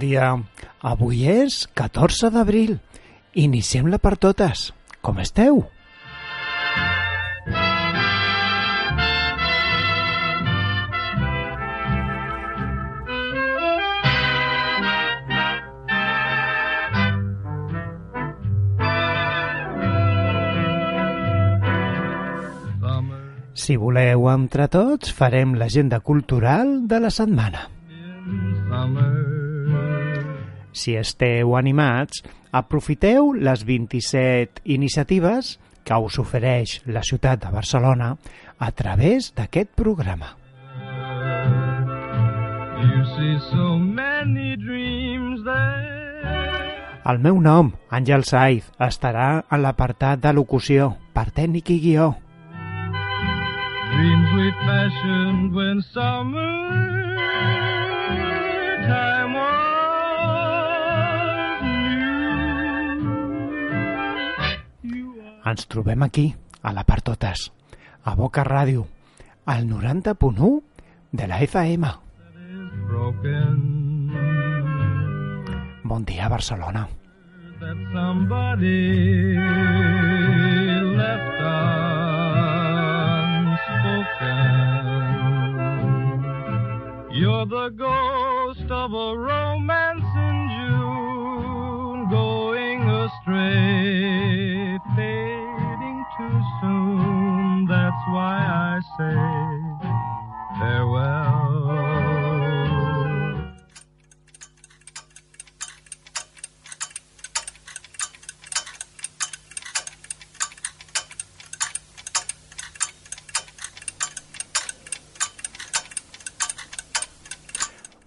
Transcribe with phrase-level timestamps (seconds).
[0.00, 0.30] Dia.
[0.80, 2.78] Avui és 14 d'abril.
[3.36, 4.70] Iniciem-la per totes.
[5.04, 5.62] Com esteu?
[23.60, 27.68] Si voleu, entre tots, farem l'agenda cultural de la setmana.
[30.72, 38.14] Si esteu animats, aprofiteu les 27 iniciatives que us ofereix la ciutat de Barcelona
[38.58, 40.36] a través d'aquest programa.
[42.80, 46.00] You see so many dreams there.
[47.10, 52.10] El meu nom, Àngel Saiz, estarà en l'apartat de locució, per tècnic i guió.
[53.90, 57.16] Dreams we fashioned when summer
[58.86, 59.19] time
[65.50, 66.28] Ens trobem aquí,
[66.62, 67.48] a la part totes,
[68.06, 68.84] a Boca Ràdio,
[69.50, 70.50] al 90.1
[71.10, 71.90] de la FM.
[75.82, 76.86] Bon dia, Barcelona.
[87.10, 94.78] You're the ghost of a romance in June, going astray,
[96.70, 97.66] soon.
[97.66, 99.16] That's why I say
[100.58, 101.70] farewell.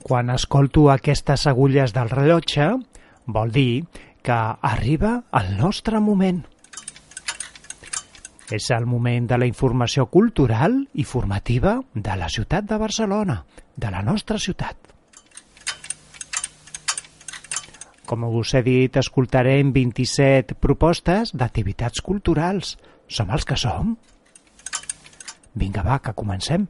[0.04, 2.68] Quan escolto aquestes agulles del rellotge,
[3.26, 3.86] vol dir
[4.22, 6.44] que arriba el nostre moment.
[8.52, 13.44] És el moment de la informació cultural i formativa de la ciutat de Barcelona,
[13.76, 14.76] de la nostra ciutat.
[18.06, 22.76] Com us he dit, escoltarem 27 propostes d'activitats culturals.
[23.08, 23.96] Som els que som?
[25.56, 26.68] Vinga, va, que comencem.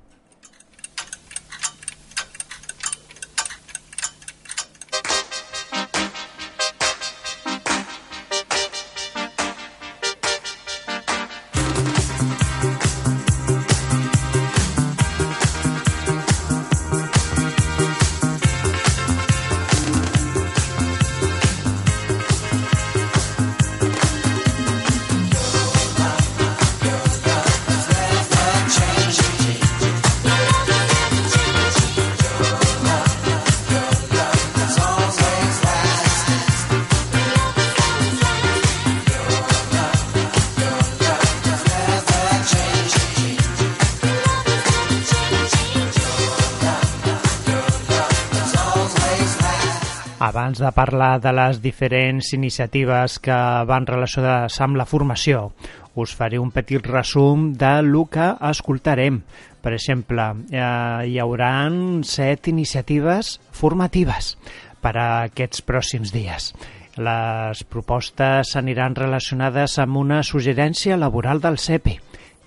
[50.54, 53.34] Abans de parlar de les diferents iniciatives que
[53.66, 55.48] van relacionades amb la formació,
[55.96, 59.24] us faré un petit resum de lo que escoltarem.
[59.64, 60.22] Per exemple,
[60.52, 61.72] eh, hi haurà
[62.04, 64.38] set iniciatives formatives
[64.80, 66.54] per a aquests pròxims dies.
[66.98, 71.98] Les propostes aniran relacionades amb una suggerència laboral del CEPE,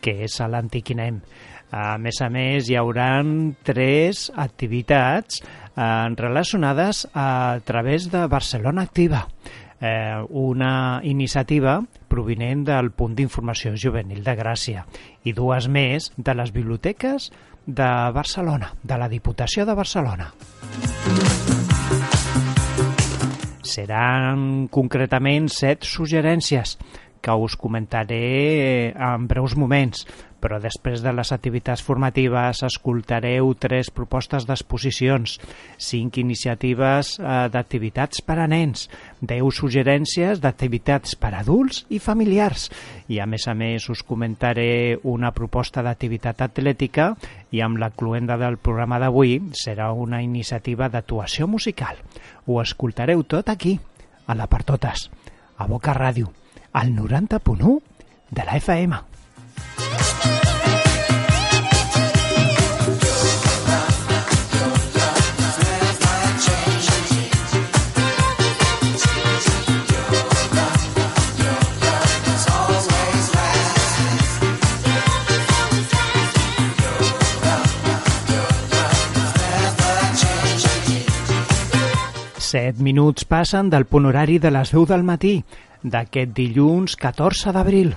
[0.01, 1.23] que és l'antic INEM.
[1.73, 3.25] A més a més, hi haurà
[3.65, 5.43] tres activitats
[5.77, 9.29] relacionades a través de Barcelona Activa,
[9.81, 14.87] eh, una iniciativa provinent del Punt d'Informació Juvenil de Gràcia
[15.25, 17.31] i dues més de les biblioteques
[17.67, 20.31] de Barcelona, de la Diputació de Barcelona.
[23.67, 26.79] Seran concretament set suggerències
[27.21, 30.07] que us comentaré en breus moments,
[30.41, 35.39] però després de les activitats formatives escoltareu tres propostes d'exposicions,
[35.79, 38.87] cinc iniciatives eh, d'activitats per a nens,
[39.21, 42.69] deu suggerències d'activitats per a adults i familiars
[43.09, 47.13] i a més a més us comentaré una proposta d'activitat atlètica
[47.55, 51.97] i amb la cluenda del programa d'avui serà una iniciativa d'actuació musical.
[52.47, 53.79] Ho escoltareu tot aquí,
[54.27, 55.09] a la per totes,
[55.57, 56.33] a Boca Ràdio,
[56.73, 57.79] al 90.1
[58.31, 59.96] de la FM.
[82.57, 85.45] 7 minuts passen del punt horari de les 10 del matí
[85.85, 87.93] d'aquest dilluns 14 d'abril.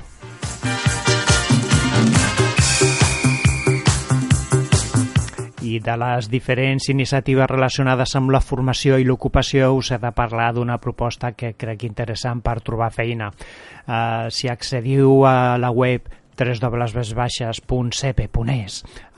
[5.64, 10.52] I de les diferents iniciatives relacionades amb la formació i l'ocupació us he de parlar
[10.58, 13.32] d'una proposta que crec interessant per trobar feina.
[13.32, 16.02] Uh, si accediu a la web
[16.40, 17.64] www.cep.es,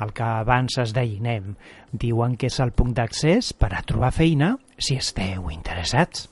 [0.01, 1.55] el que abans es deia INEM,
[1.91, 6.27] diuen que és el punt d'accés per a trobar feina si esteu interessats.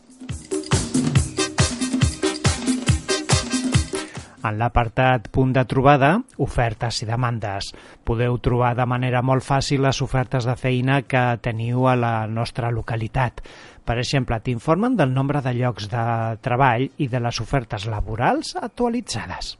[4.40, 7.74] En l'apartat Punt de trobada, ofertes i demandes.
[8.07, 12.72] Podeu trobar de manera molt fàcil les ofertes de feina que teniu a la nostra
[12.72, 13.44] localitat.
[13.84, 16.06] Per exemple, t'informen del nombre de llocs de
[16.46, 19.57] treball i de les ofertes laborals actualitzades.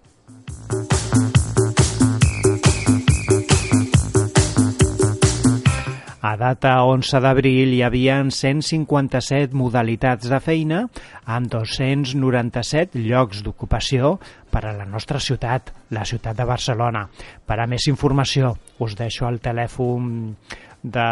[6.22, 10.82] A data 11 d'abril hi havia 157 modalitats de feina
[11.24, 14.18] amb 297 llocs d'ocupació
[14.52, 17.06] per a la nostra ciutat, la ciutat de Barcelona.
[17.48, 18.52] Per a més informació
[18.84, 20.36] us deixo el telèfon
[20.84, 21.08] de,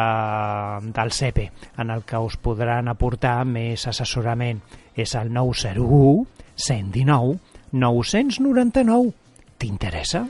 [0.92, 1.48] del CEPE
[1.80, 4.60] en el que us podran aportar més assessorament.
[4.98, 6.28] És el 901
[6.58, 7.40] 119
[7.72, 9.14] 999.
[9.58, 10.28] T'interessa?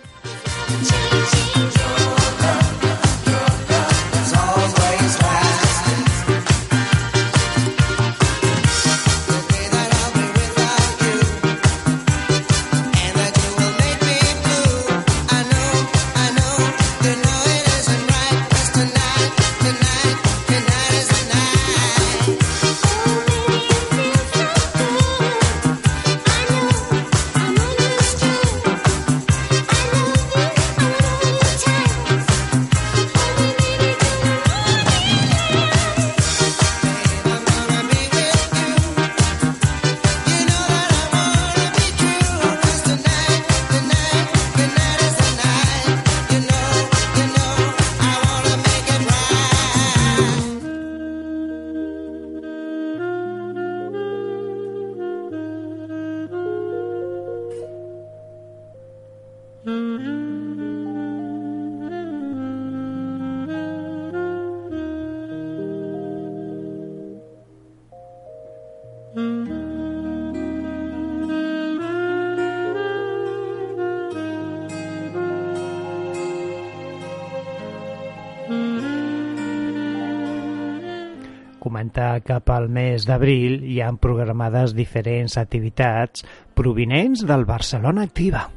[81.87, 88.49] Comenta que pel mes d'abril hi han programades diferents activitats provinents del Barcelona Activa.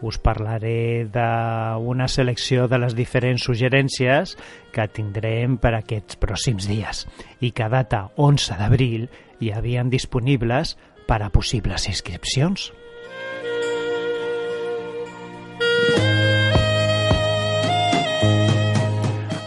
[0.00, 4.36] us parlaré d'una selecció de les diferents suggerències
[4.72, 7.02] que tindrem per aquests pròxims dies
[7.42, 9.08] i que data 11 d'abril
[9.40, 12.70] hi havien disponibles per a possibles inscripcions.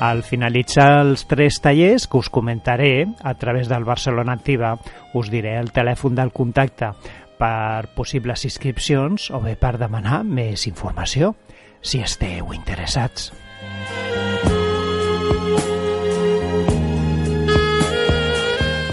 [0.01, 4.71] Al finalitzar els tres tallers que us comentaré a través del Barcelona Activa,
[5.13, 6.89] us diré el telèfon del contacte
[7.37, 11.35] per possibles inscripcions o bé per demanar més informació,
[11.85, 13.29] si esteu interessats.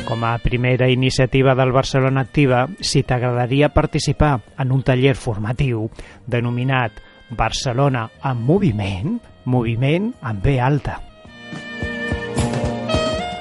[0.04, 5.88] Com a primera iniciativa del Barcelona Activa, si t'agradaria participar en un taller formatiu
[6.26, 7.00] denominat
[7.32, 9.16] Barcelona en moviment,
[9.48, 11.00] moviment amb B alta.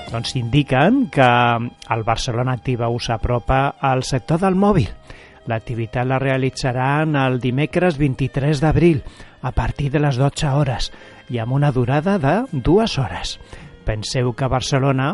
[0.08, 4.88] Doncs indiquen que el Barcelona Activa us apropa al sector del mòbil.
[5.48, 9.04] L'activitat la realitzaran el dimecres 23 d'abril
[9.42, 10.92] a partir de les 12 hores
[11.30, 13.38] i amb una durada de dues hores.
[13.86, 15.14] Penseu que Barcelona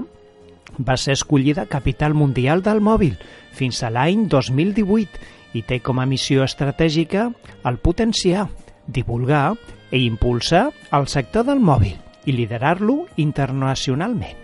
[0.78, 3.18] va ser escollida capital mundial del mòbil
[3.54, 7.28] fins a l'any 2018 i té com a missió estratègica
[7.66, 8.48] el potenciar,
[8.88, 9.54] divulgar
[9.94, 11.94] i impulsar el sector del mòbil
[12.26, 14.40] i liderar-lo internacionalment.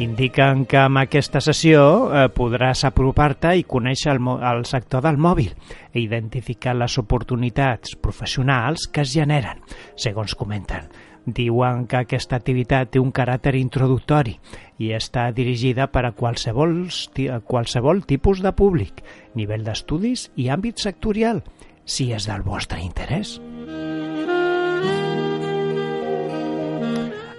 [0.00, 5.50] Indiquen que amb aquesta sessió eh, podràs apropar-te i conèixer el, el sector del mòbil
[5.92, 9.60] i identificar les oportunitats professionals que es generen,
[10.00, 10.88] segons comenten.
[11.26, 14.38] Diuen que aquesta activitat té un caràcter introductori
[14.80, 16.86] i està dirigida per a qualsevol,
[17.28, 19.04] a qualsevol tipus de públic,
[19.36, 21.42] nivell d'estudis i àmbit sectorial,
[21.84, 23.36] si és del vostre interès.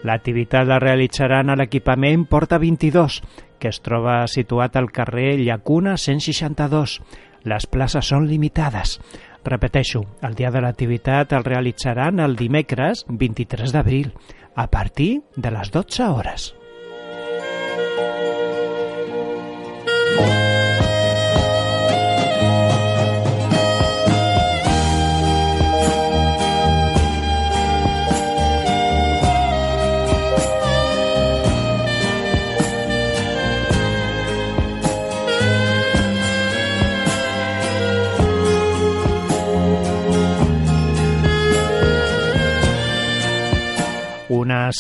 [0.06, 3.20] L'activitat la realitzaran a l'equipament Porta 22,
[3.62, 6.98] que es troba situat al carrer Llacuna 162.
[7.46, 8.98] Les places són limitades.
[9.44, 14.14] Repeteixo, el dia de l'activitat el realitzaran el dimecres 23 d'abril,
[14.56, 16.52] a partir de les 12 hores.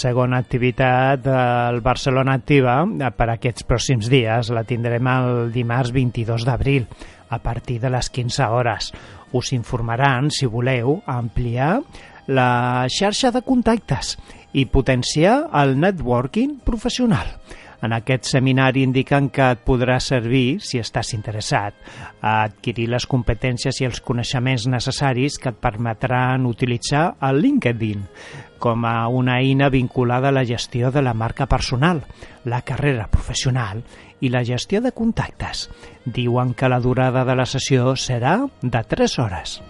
[0.01, 4.50] Segona activitat del Barcelona Activa eh, per aquests pròxims dies.
[4.53, 6.88] La tindrem el dimarts 22 d'abril
[7.29, 8.91] a partir de les 15 hores.
[9.38, 11.77] Us informaran, si voleu, ampliar
[12.27, 14.17] la xarxa de contactes
[14.53, 17.38] i potenciar el networking professional.
[17.82, 21.74] En aquest seminari indiquen que et podrà servir, si estàs interessat,
[22.22, 28.06] a adquirir les competències i els coneixements necessaris que et permetran utilitzar el LinkedIn
[28.62, 32.04] com a una eina vinculada a la gestió de la marca personal,
[32.46, 33.82] la carrera professional
[34.22, 35.68] i la gestió de contactes.
[36.06, 39.62] Diuen que la durada de la sessió serà de 3 hores.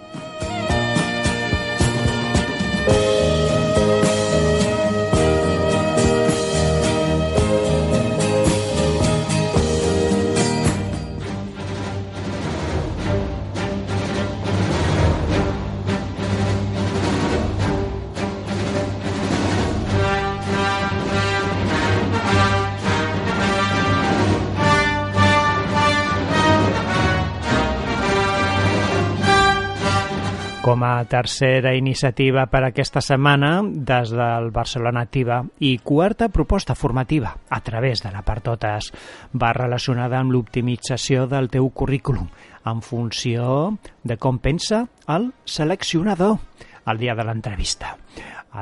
[30.71, 37.33] Com a tercera iniciativa per aquesta setmana des del Barcelona Activa i quarta proposta formativa
[37.49, 38.87] a través de la Partotes
[39.35, 42.29] va relacionada amb l'optimització del teu currículum
[42.71, 43.75] en funció
[44.07, 46.39] de com pensa el seleccionador
[46.87, 47.97] el dia de l'entrevista.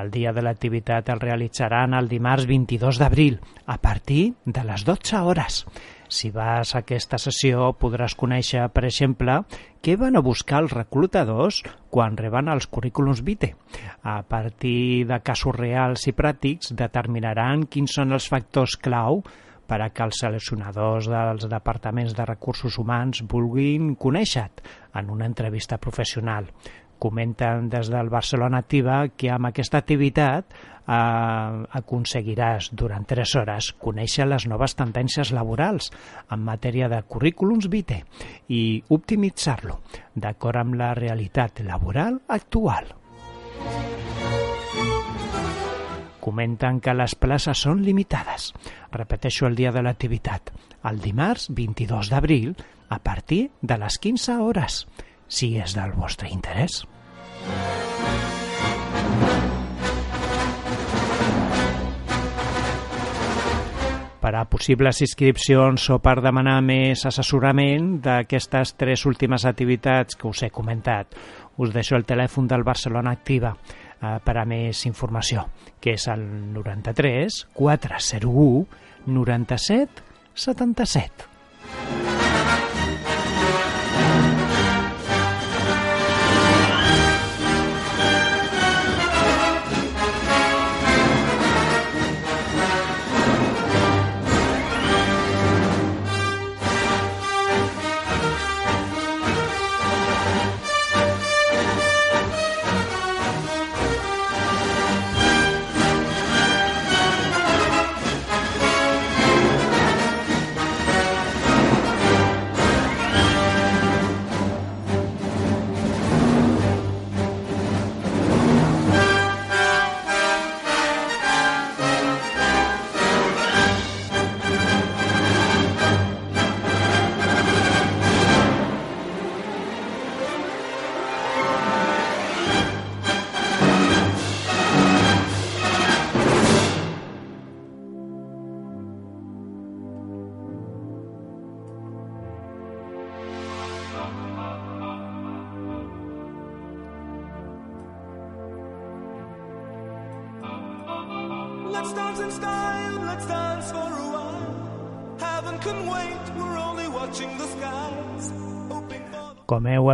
[0.02, 3.38] El dia de l'activitat el realitzaran el dimarts 22 d'abril
[3.68, 5.62] a partir de les 12 hores.
[6.10, 9.36] Si vas a aquesta sessió podràs conèixer, per exemple,
[9.86, 11.62] què van a buscar els reclutadors
[11.94, 13.54] quan reben els currículums vitae.
[14.02, 19.22] A partir de casos reals i pràctics determinaran quins són els factors clau
[19.70, 24.66] per a que els seleccionadors dels departaments de recursos humans vulguin conèixer-te
[24.98, 26.50] en una entrevista professional.
[27.00, 30.96] Comenten des del Barcelona Activa que amb aquesta activitat eh,
[31.80, 35.90] aconseguiràs durant 3 hores conèixer les noves tendències laborals
[36.30, 38.04] en matèria de currículums vitae
[38.52, 39.80] i optimitzar-lo
[40.16, 42.92] d'acord amb la realitat laboral actual.
[46.20, 48.52] Comenten que les places són limitades.
[48.92, 50.52] Repeteixo el dia de l'activitat,
[50.84, 52.52] el dimarts 22 d'abril,
[52.90, 54.84] a partir de les 15 hores
[55.30, 56.84] si és del vostre interès.
[64.30, 70.44] Per a possibles inscripcions o per demanar més assessorament d'aquestes tres últimes activitats que us
[70.46, 71.16] he comentat.
[71.58, 75.48] Us deixo el telèfon del Barcelona Activa eh, per a més informació,
[75.82, 78.68] que és el 93 401
[79.10, 82.19] 97 77.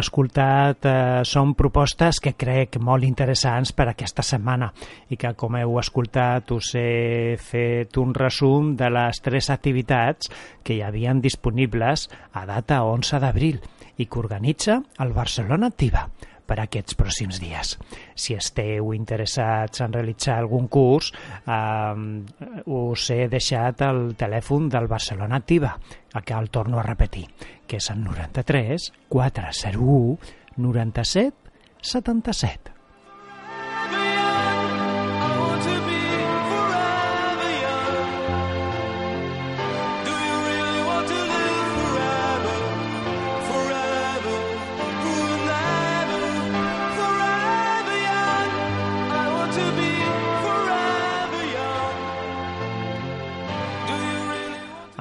[0.05, 4.71] Escoltat, eh, són propostes que crec molt interessants per aquesta setmana
[5.09, 10.31] i que, com heu escoltat, us he fet un resum de les tres activitats
[10.63, 13.59] que hi havien disponibles a data 11 d'abril
[13.97, 16.07] i que organitza el Barcelona Activa
[16.45, 17.75] per aquests pròxims dies.
[18.15, 21.11] Si esteu interessats en realitzar algun curs,
[21.45, 25.75] eh, us he deixat el telèfon del Barcelona Activa,
[26.23, 27.25] que el torno a repetir,
[27.67, 30.17] que és el 93 401
[30.57, 31.35] 97
[31.81, 32.74] 77.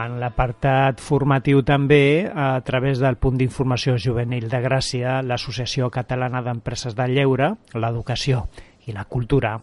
[0.05, 6.97] En l'apartat formatiu també, a través del punt d'informació juvenil de Gràcia, l'Associació Catalana d'Empreses
[6.99, 8.43] del Lleure, l'Educació
[8.85, 9.55] i la Cultura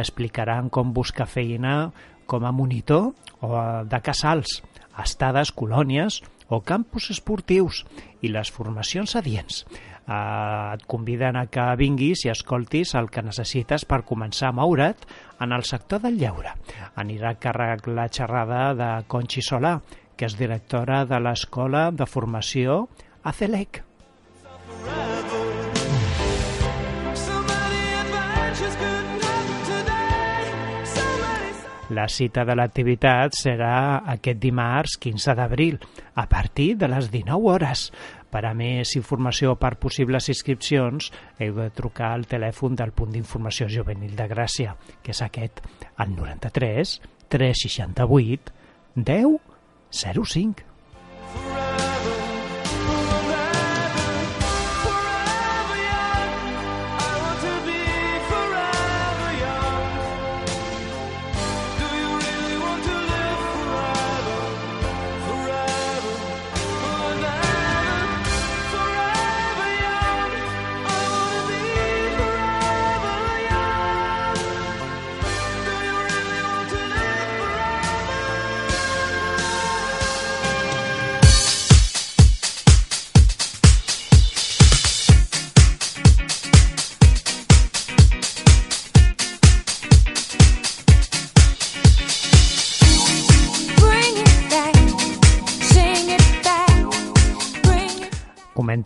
[0.00, 1.90] explicaran com buscar feina
[2.30, 3.10] com a monitor
[3.44, 3.50] o
[3.90, 4.60] de casals,
[4.98, 6.20] estades, colònies
[6.50, 7.84] o campus esportius
[8.20, 9.64] i les formacions adients.
[10.10, 15.06] Eh, et conviden a que vinguis i escoltis el que necessites per començar a moure't
[15.40, 16.56] en el sector del lleure.
[16.96, 19.78] Anirà a càrrec la xerrada de Conxi Solà,
[20.16, 22.82] que és directora de l'Escola de Formació
[23.22, 23.89] ACELEC.
[31.90, 35.80] La cita de l'activitat serà aquest dimarts 15 d'abril,
[36.14, 37.88] a partir de les 19 hores.
[38.30, 41.10] Per a més informació per possibles inscripcions,
[41.42, 45.64] heu de trucar al telèfon del punt d'informació juvenil de Gràcia, que és aquest,
[45.98, 48.54] el 93 368
[48.94, 49.38] 10
[49.90, 50.69] 05.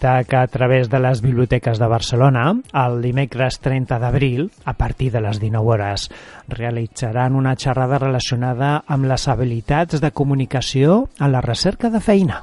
[0.04, 2.42] Comenta que a través de les biblioteques de Barcelona,
[2.76, 6.10] el dimecres 30 d'abril, a partir de les 19 hores,
[6.46, 12.42] realitzaran una xerrada relacionada amb les habilitats de comunicació a la recerca de feina.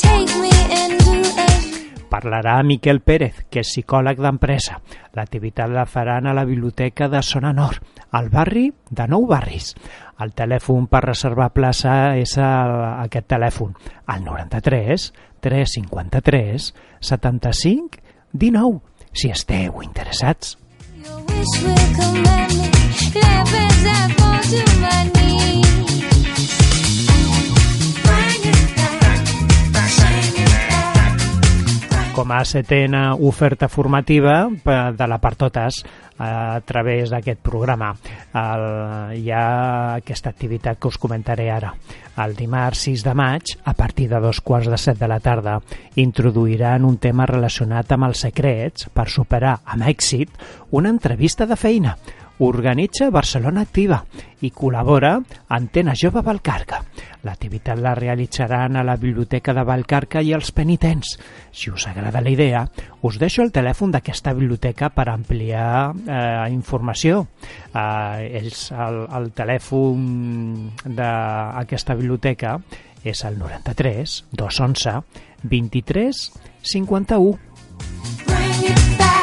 [0.00, 0.49] take me
[2.10, 4.80] Parlarà Miquel Pérez, que és psicòleg d'empresa.
[5.14, 9.72] L'activitat la faran a la biblioteca de Zona Nord, al barri de Nou Barris.
[10.20, 12.74] El telèfon per reservar plaça és el,
[13.06, 13.72] aquest telèfon,
[14.12, 18.80] el 93 353 75 19,
[19.12, 20.58] si esteu interessats.
[21.00, 22.68] Your wish will command me.
[23.14, 25.69] Life as I fall to my knees.
[32.14, 35.80] Com a setena oferta formativa de la per totes
[36.20, 37.94] a través d'aquest programa.
[38.36, 38.64] El,
[39.16, 41.72] hi ha aquesta activitat que us comentaré ara.
[42.20, 45.58] El dimarts 6 de maig, a partir de dos quarts de set de la tarda,
[45.96, 50.34] introduiran un tema relacionat amb els secrets per superar amb èxit
[50.76, 51.96] una entrevista de feina.
[52.40, 53.98] Organitza Barcelona Activa
[54.40, 55.12] i col·labora
[55.52, 56.78] Antena Jove Valcarca.
[57.26, 61.18] L'activitat la realitzaran a la Biblioteca de Valcarca i els penitents.
[61.52, 62.64] Si us agrada la idea,
[63.04, 67.26] us deixo el telèfon d'aquesta biblioteca per ampliar eh, informació.
[67.74, 72.56] Eh, és el, el telèfon d'aquesta biblioteca
[73.04, 75.00] és el 93 211
[75.44, 76.26] 23
[76.62, 77.38] 51.
[78.26, 79.19] Bring it back,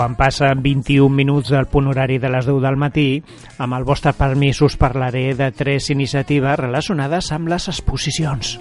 [0.00, 3.18] Quan passen 21 minuts del punt horari de les 10 del matí,
[3.60, 8.54] amb el vostre permís us parlaré de tres iniciatives relacionades amb les exposicions.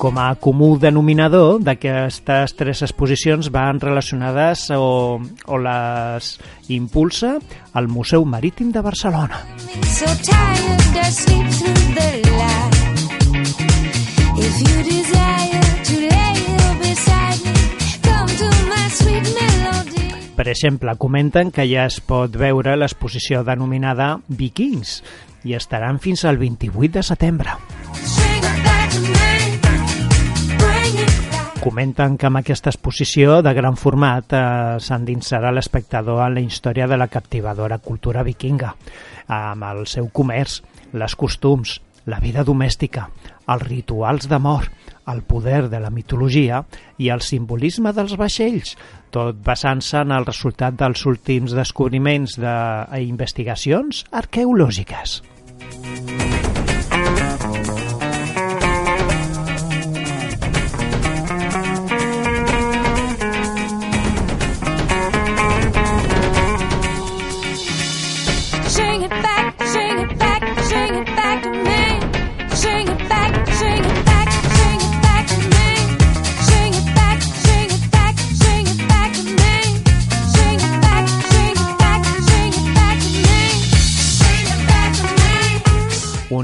[0.00, 6.32] Com a comú denominador d'aquestes tres exposicions van relacionades o, o les
[6.72, 7.34] impulsa
[7.76, 9.44] el Museu Marítim de Barcelona.
[9.84, 10.08] So.
[14.34, 15.61] If you desire
[20.36, 24.96] Per exemple, comenten que ja es pot veure l'exposició denominada Vikings
[25.46, 27.54] i estaran fins al 28 de setembre.
[31.62, 34.42] Comenten que amb aquesta exposició de gran format eh,
[34.82, 38.72] s'endinsarà l'espectador en la història de la captivadora cultura vikinga,
[39.30, 40.58] amb el seu comerç,
[40.90, 41.76] les costums,
[42.10, 43.06] la vida domèstica,
[43.46, 44.66] els rituals d'amor,
[45.10, 46.62] el poder de la mitologia
[46.98, 48.76] i el simbolisme dels vaixells,
[49.10, 52.58] tot basant-se en el resultat dels últims descobriments de,
[52.98, 55.20] i investigacions arqueològiques.
[55.72, 56.31] Sing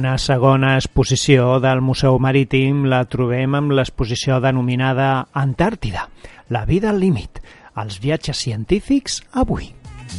[0.08, 5.10] Una segona exposició del Museu Marítim la trobem amb l'exposició denominada
[5.42, 6.06] Antàrtida,
[6.48, 7.42] la vida al límit,
[7.76, 9.74] els viatges científics avui.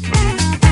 [0.05, 0.68] Bring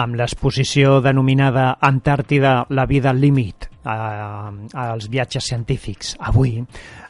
[0.00, 6.14] amb l'exposició denominada Antàrtida, la vida al límit, eh, als viatges científics.
[6.18, 6.64] Avui eh,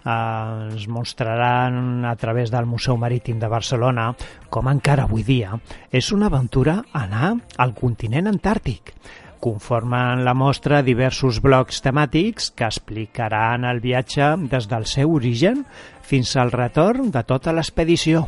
[0.05, 4.11] ens mostraran a través del Museu Marítim de Barcelona
[4.50, 5.55] com encara avui dia
[5.90, 8.94] és una aventura anar al continent antàrtic.
[9.40, 15.64] Conformen la mostra diversos blocs temàtics que explicaran el viatge des del seu origen
[16.03, 18.26] fins al retorn de tota l'expedició.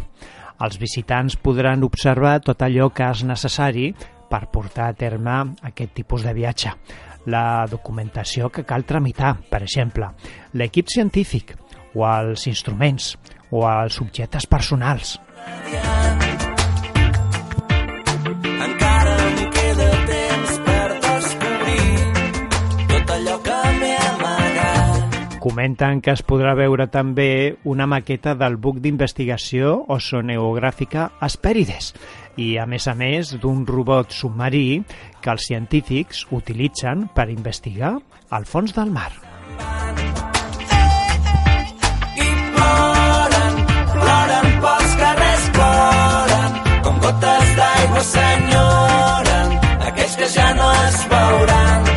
[0.62, 3.88] Els visitants podran observar tot allò que és necessari
[4.32, 5.34] per portar a terme
[5.68, 6.72] aquest tipus de viatge.
[7.28, 10.08] La documentació que cal tramitar, per exemple,
[10.56, 11.52] l'equip científic,
[11.94, 13.12] o els instruments,
[13.52, 15.18] o els objectes personals.
[18.62, 21.92] Encara em queda temps per descobrir
[22.94, 25.38] tot allò que m'he amagat.
[25.44, 31.92] Comenten que es podrà veure també una maqueta del buc d'investigació oceanogràfica Hespèrides
[32.36, 34.82] i, a més a més, d'un robot submarí
[35.20, 37.96] que els científics utilitzen per investigar
[38.32, 39.10] el fons del mar.
[42.22, 43.62] I ploren,
[43.94, 45.48] ploren pels
[46.82, 49.58] com gotes d'aigua s'enyoren,
[49.90, 51.91] aquells que ja no es veuran.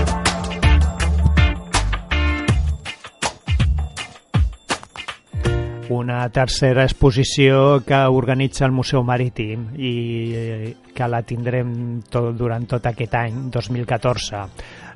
[5.89, 9.91] Una tercera exposició que organitza el Museu Marítim i
[10.33, 14.41] eh, que la tindrem tot, durant tot aquest any, 2014.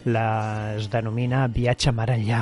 [0.10, 0.26] La,
[0.80, 2.42] es denomina Viatge Mar enllà.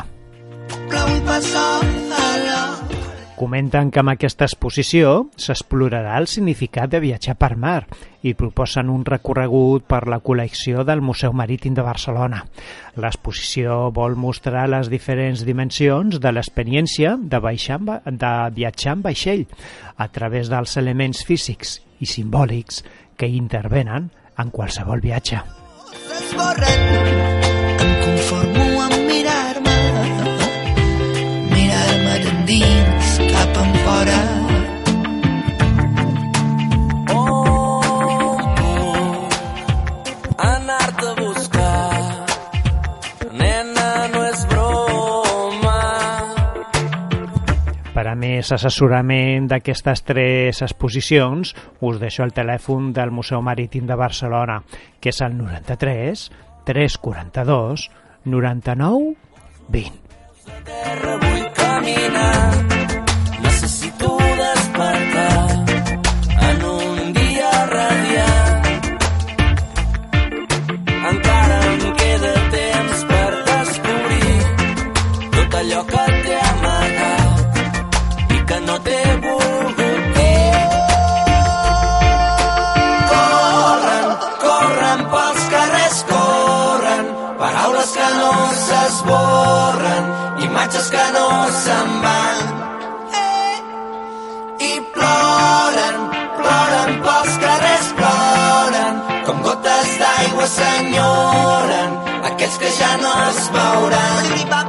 [3.38, 7.84] Comenten que amb aquesta exposició s'explorarà el significat de viatjar per mar
[8.26, 12.42] i proposen un recorregut per la col·lecció del Museu Marítim de Barcelona.
[12.98, 17.44] L'exposició vol mostrar les diferents dimensions de l'experiència de,
[18.10, 19.46] de viatjar en vaixell
[19.98, 22.82] a través dels elements físics i simbòlics
[23.22, 24.10] que intervenen
[24.42, 25.46] en qualsevol viatge.
[48.28, 54.60] Més assessorament d'aquestes tres exposicions, us deixo el telèfon del Museu Marítim de Barcelona,
[55.00, 56.28] que és el 93
[56.68, 57.88] 342
[58.26, 59.16] 99
[59.70, 60.04] 20.
[60.68, 62.77] terra vull caminar.
[102.58, 104.67] Que ja no es veuran.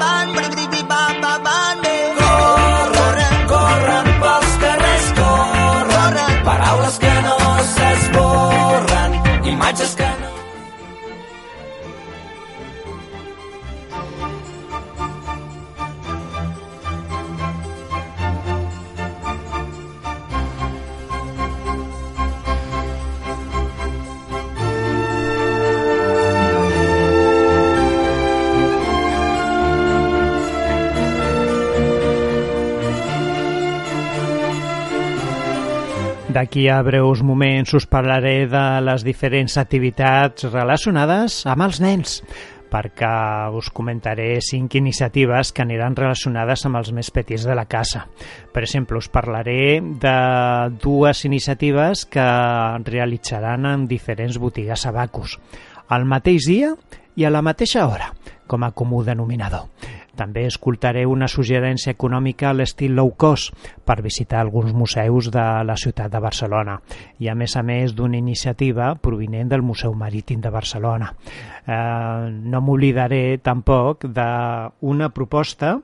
[36.39, 42.13] D'aquí a breus moments us parlaré de les diferents activitats relacionades amb els nens
[42.71, 43.11] perquè
[43.59, 48.05] us comentaré cinc iniciatives que aniran relacionades amb els més petits de la casa.
[48.55, 50.17] Per exemple, us parlaré de
[50.79, 52.31] dues iniciatives que
[52.87, 55.41] realitzaran en diferents botigues a Bacus,
[55.91, 56.77] al mateix dia
[57.19, 58.13] i a la mateixa hora,
[58.47, 59.67] com a comú denominador.
[60.19, 63.55] També escoltaré una suggerència econòmica a l'estil low cost
[63.87, 66.79] per visitar alguns museus de la ciutat de Barcelona
[67.23, 71.13] i a més a més d'una iniciativa provinent del Museu Marítim de Barcelona.
[71.67, 75.77] Eh, no m'oblidaré tampoc d'una proposta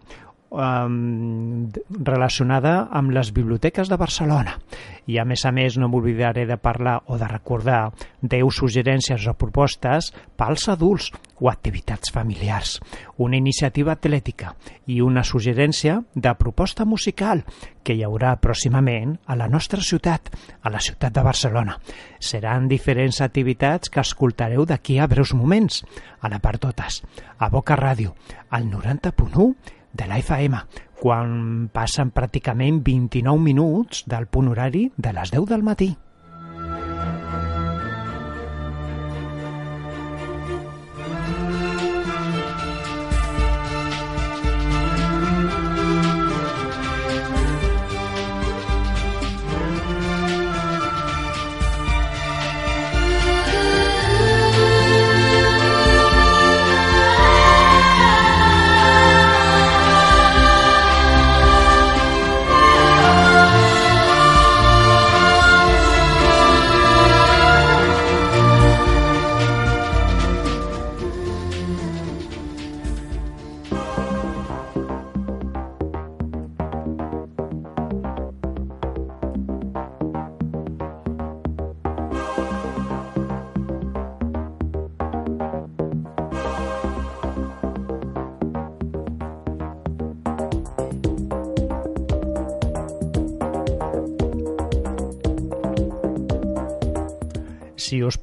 [0.54, 4.58] um, relacionada amb les biblioteques de Barcelona.
[5.06, 9.34] I a més a més no m'oblidaré de parlar o de recordar 10 suggerències o
[9.36, 12.78] propostes pels adults o activitats familiars,
[13.18, 14.54] una iniciativa atlètica
[14.86, 17.44] i una suggerència de proposta musical
[17.84, 20.30] que hi haurà pròximament a la nostra ciutat,
[20.62, 21.76] a la ciutat de Barcelona.
[22.18, 25.82] Seran diferents activitats que escoltareu d'aquí a breus moments,
[26.20, 27.02] a la part totes,
[27.36, 28.14] a Boca Ràdio,
[28.48, 30.60] al 90.1 de la FM,
[31.00, 35.94] quan passen pràcticament 29 minuts del punt horari de les 10 del matí.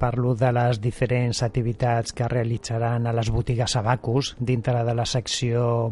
[0.02, 5.92] Parlo de les diferents activitats que realitzaran a les botigues Abacus dintre de la secció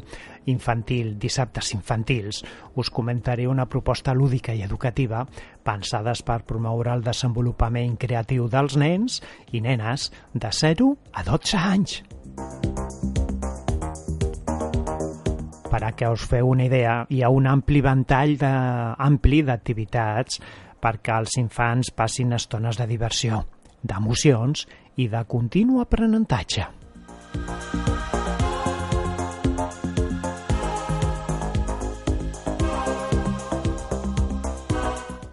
[0.50, 2.40] infantil, dissabtes infantils,
[2.74, 5.28] us comentaré una proposta lúdica i educativa
[5.62, 9.20] pensades per promoure el desenvolupament creatiu dels nens
[9.54, 12.02] i nenes de 0 a 12 anys.
[15.70, 18.52] Per a que us feu una idea, hi ha un ampli ventall de,
[19.06, 20.42] ampli d'activitats
[20.82, 23.44] perquè els infants passin estones de diversió,
[23.84, 24.66] d'emocions
[24.98, 26.68] i de continu aprenentatge.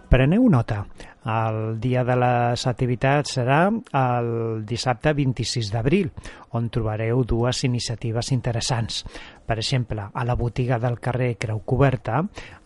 [0.07, 0.85] Preneu nota.
[1.27, 3.57] El dia de les activitats serà
[3.99, 4.29] el
[4.65, 6.07] dissabte 26 d'abril,
[6.55, 9.01] on trobareu dues iniciatives interessants.
[9.43, 12.21] Per exemple, a la botiga del carrer Creu Coberta,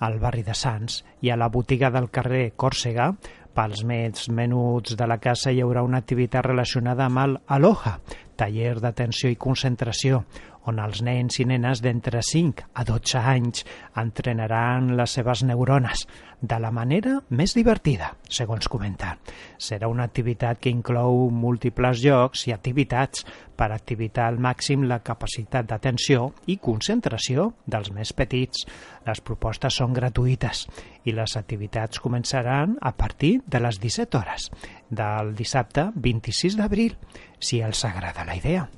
[0.05, 3.09] al barri de Sants, i a la botiga del carrer Còrsega,
[3.55, 7.97] pels més menuts de la casa hi haurà una activitat relacionada amb el Aloha,
[8.39, 10.23] taller d'atenció i concentració,
[10.69, 13.65] on els nens i nenes d'entre 5 a 12 anys
[13.97, 16.05] entrenaran les seves neurones
[16.41, 19.13] de la manera més divertida, segons comenta.
[19.61, 25.69] Serà una activitat que inclou múltiples jocs i activitats per activitar al màxim la capacitat
[25.69, 28.65] d'atenció i concentració dels més petits.
[29.05, 30.65] Les propostes són gratuïtes
[31.05, 34.49] i les activitats començaran a partir de les 17 hores
[34.89, 36.97] del dissabte 26 d'abril,
[37.39, 38.69] si els agrada la idea.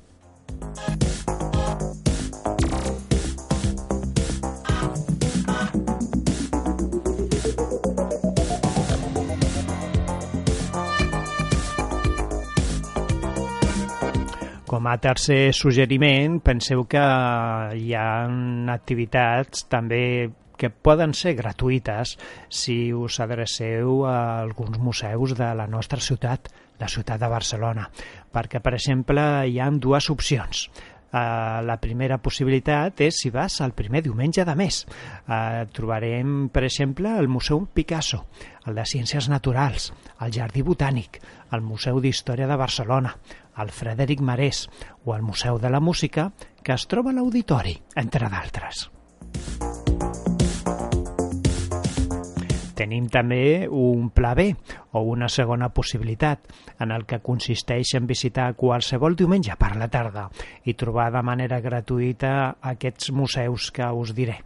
[14.84, 17.00] Com a tercer suggeriment, penseu que
[17.80, 18.08] hi ha
[18.68, 20.28] activitats també
[20.60, 22.10] que poden ser gratuïtes
[22.52, 27.86] si us adreceu a alguns museus de la nostra ciutat, la ciutat de Barcelona,
[28.28, 30.66] perquè, per exemple, hi ha dues opcions.
[31.14, 34.82] Uh, la primera possibilitat és si vas el primer diumenge de mes.
[35.30, 38.24] Uh, trobarem, per exemple, el Museu Picasso,
[38.66, 41.22] el de Ciències Naturals, el Jardí Botànic,
[41.54, 43.14] el Museu d'Història de Barcelona,
[43.58, 44.66] el Frederic Marès
[45.04, 48.88] o el Museu de la Música, que es troba a l'Auditori, entre d'altres.
[52.74, 54.48] Tenim també un pla B,
[54.98, 56.48] o una segona possibilitat,
[56.82, 60.26] en el que consisteix en visitar qualsevol diumenge per la tarda
[60.66, 64.40] i trobar de manera gratuïta aquests museus que us diré.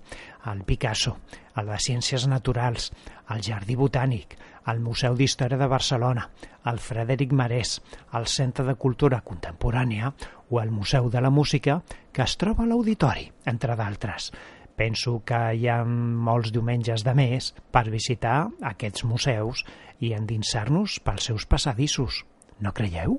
[0.53, 1.17] El Picasso,
[1.57, 2.93] el de Ciències Naturals,
[3.33, 4.37] el Jardí Botànic,
[4.69, 6.29] el Museu d'Història de Barcelona,
[6.71, 7.79] el Frederic Marès,
[8.19, 10.13] el Centre de Cultura Contemporània
[10.51, 11.81] o el Museu de la Música,
[12.13, 14.31] que es troba a l'Auditori, entre d'altres.
[14.79, 18.39] Penso que hi ha molts diumenges de mes per visitar
[18.73, 19.65] aquests museus
[19.99, 22.23] i endinsar-nos pels seus passadissos.
[22.63, 23.19] No creieu?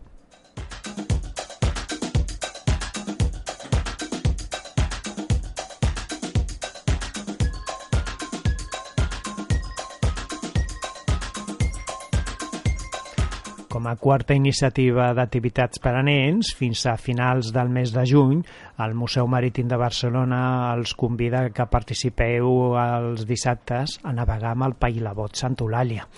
[13.79, 18.41] Com a quarta iniciativa d'activitats per a nens, fins a finals del mes de juny,
[18.83, 20.41] el Museu Marítim de Barcelona
[20.73, 26.09] els convida que participeu els dissabtes a navegar amb el Pailabot Santa Eulàlia,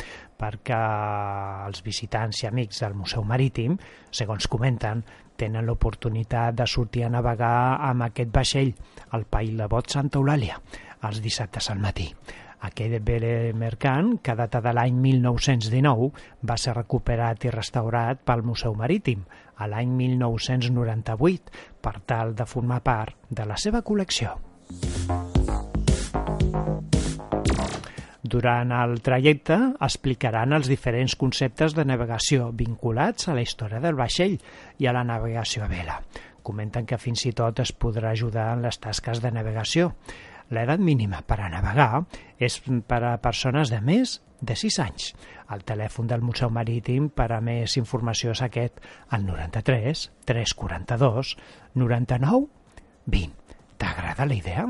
[0.42, 0.82] perquè
[1.70, 3.78] els visitants i amics del Museu Marítim,
[4.10, 5.06] segons comenten,
[5.38, 7.56] tenen l'oportunitat de sortir a navegar
[7.94, 8.74] amb aquest vaixell,
[9.14, 10.58] el Pailabot Santa Eulàlia,
[11.06, 12.10] els dissabtes al matí.
[12.62, 16.12] Aquest vele mercant, que data de l'any 1919,
[16.46, 19.24] va ser recuperat i restaurat pel Museu Marítim
[19.58, 24.38] a l'any 1998 per tal de formar part de la seva col·lecció.
[28.32, 34.38] Durant el trajecte explicaran els diferents conceptes de navegació vinculats a la història del vaixell
[34.80, 35.98] i a la navegació a vela.
[36.42, 39.92] Comenten que fins i tot es podrà ajudar en les tasques de navegació.
[40.52, 42.04] L'edat mínima per a navegar
[42.40, 45.12] és per a persones de més de 6 anys.
[45.54, 48.82] El telèfon del Museu Marítim per a més informació és aquest,
[49.16, 51.36] el 93 342
[51.76, 52.48] 99
[53.06, 53.58] 20.
[53.82, 54.68] T'agrada la idea?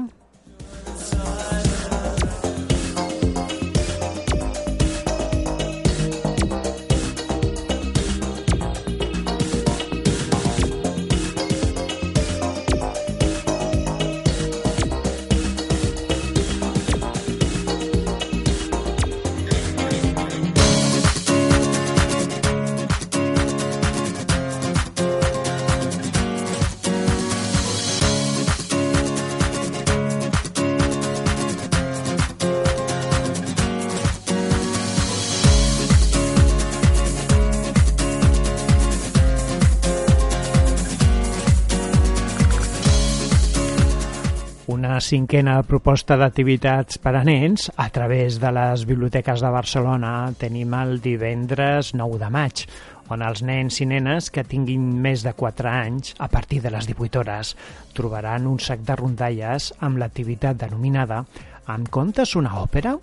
[44.92, 50.74] Una cinquena proposta d'activitats per a nens a través de les biblioteques de Barcelona tenim
[50.76, 52.64] el divendres 9 de maig
[53.08, 56.90] on els nens i nenes que tinguin més de 4 anys, a partir de les
[56.92, 57.54] 18 hores,
[57.96, 61.24] trobaran un sac de rondalles amb l'activitat denominada
[61.72, 62.98] Em contes una òpera?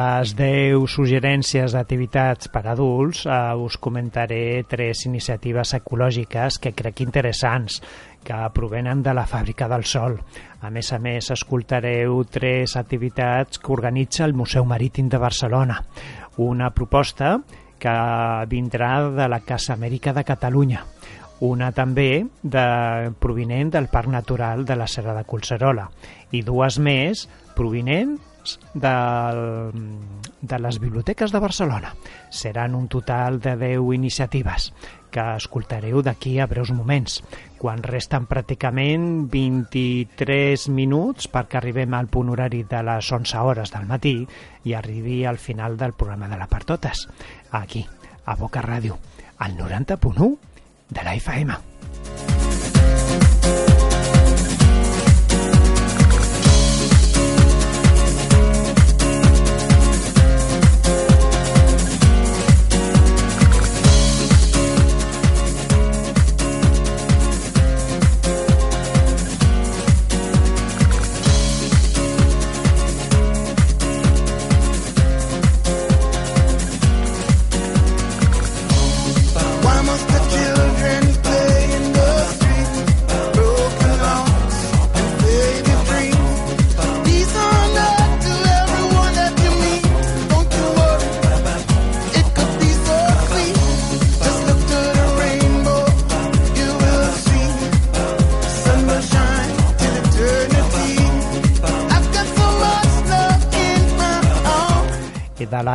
[0.02, 7.02] Les 10 suggerències d'activitats per a adults, eh, us comentaré tres iniciatives ecològiques que crec
[7.04, 7.80] interessants,
[8.24, 10.18] que provenen de la Fàbrica del Sol.
[10.62, 15.82] A més a més, escoltareu tres activitats que organitza el Museu Marítim de Barcelona.
[16.38, 17.36] Una proposta
[17.78, 17.96] que
[18.48, 20.84] vindrà de la Casa Amèrica de Catalunya,
[21.42, 22.66] una també de,
[23.18, 25.88] provinent del Parc Natural de la Serra de Collserola
[26.30, 27.26] i dues més
[27.56, 28.31] provinents
[28.74, 29.70] del,
[30.40, 31.94] de les biblioteques de Barcelona.
[32.30, 34.72] Seran un total de 10 iniciatives
[35.12, 37.20] que escoltareu d'aquí a breus moments,
[37.60, 43.86] quan resten pràcticament 23 minuts perquè arribem al punt horari de les 11 hores del
[43.86, 44.16] matí
[44.64, 47.06] i arribi al final del programa de la per totes,
[47.52, 47.84] aquí,
[48.24, 48.98] a Boca Ràdio,
[49.38, 50.32] al 90.1
[50.88, 52.31] de la FM.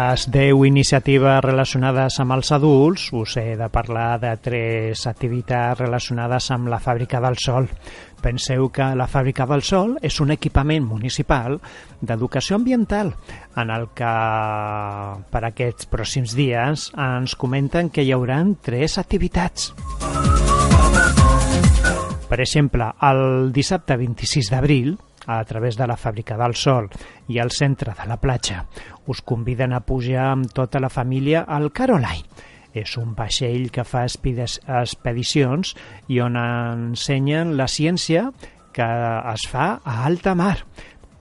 [0.07, 6.47] Les 10 iniciatives relacionades amb els adults, us he de parlar de tres activitats relacionades
[6.55, 7.67] amb la Fàbrica del Sol.
[8.21, 11.57] Penseu que la Fàbrica del Sol és un equipament municipal
[11.99, 13.11] d'educació ambiental
[13.59, 14.13] en el que
[15.33, 19.73] per aquests pròxims dies ens comenten que hi hauran tres activitats.
[22.27, 24.95] Per exemple, el dissabte 26 d'abril,
[25.27, 26.87] a través de la Fàbrica del Sol
[27.27, 28.63] i al centre de la platja,
[29.11, 32.25] us conviden a pujar amb tota la família al Caroline.
[32.73, 35.73] És un vaixell que fa expedicions
[36.07, 38.27] i on ensenyen la ciència
[38.71, 38.87] que
[39.33, 40.59] es fa a alta mar.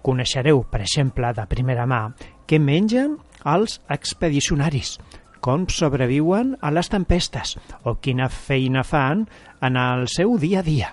[0.04, 2.02] Coneixereu, per exemple, de primera mà,
[2.46, 4.98] què mengen els expedicionaris,
[5.40, 9.26] com sobreviuen a les tempestes o quina feina fan
[9.64, 10.92] en el seu dia a dia.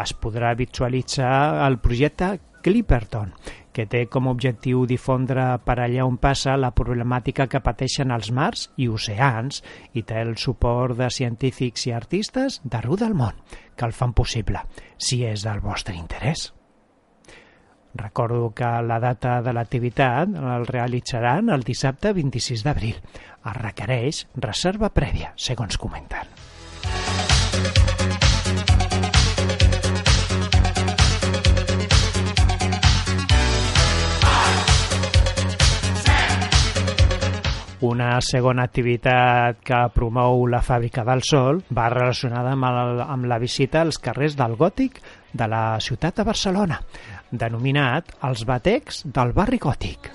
[0.00, 3.32] Es podrà visualitzar el projecte Clipperton,
[3.72, 8.30] que té com a objectiu difondre per allà on passa la problemàtica que pateixen els
[8.34, 9.62] mars i oceans
[9.94, 13.38] i té el suport de científics i artistes d'arreu del món
[13.76, 14.64] que el fan possible,
[14.98, 16.50] si és del vostre interès.
[17.94, 23.00] Recordo que la data de l'activitat el realitzaran el dissabte 26 d'abril.
[23.40, 26.38] Es requereix reserva prèvia, segons comenten.
[37.80, 43.38] Una segona activitat que promou la Fàbrica del Sol va relacionada amb, el, amb la
[43.40, 44.98] visita als carrers del Gòtic
[45.32, 46.76] de la ciutat de Barcelona,
[47.32, 50.10] denominat els batecs del barri gòtic.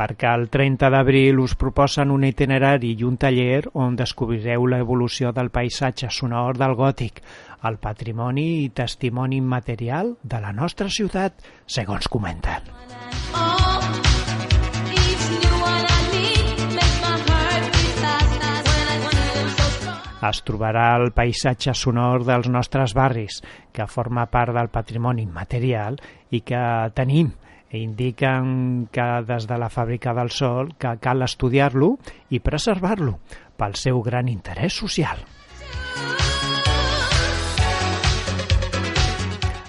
[0.00, 5.52] Perquè el 30 d'abril us proposen un itinerari i un taller on descobrireu l'evolució del
[5.54, 7.20] paisatge sonor del gòtic,
[7.68, 12.70] el patrimoni i testimoni immaterial de la nostra ciutat, segons comenten.
[20.20, 23.40] Es trobarà el paisatge sonor dels nostres barris,
[23.72, 25.96] que forma part del patrimoni immaterial
[26.30, 26.60] i que
[26.94, 27.32] tenim.
[27.70, 31.94] I indiquen que des de la Fàbrica del Sol que cal estudiar-lo
[32.28, 33.20] i preservar-lo
[33.56, 35.22] pel seu gran interès social.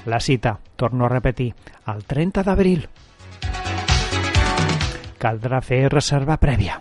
[0.06, 1.54] La cita, torno a repetir,
[1.86, 2.88] el 30 d'abril.
[5.22, 6.80] Caldrà fer reserva prèvia.